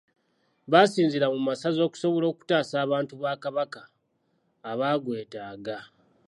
[0.71, 3.81] Basinziira mu masaza okusobola okutaasa abantu ba Kabaka
[4.71, 5.77] abagwetaaga.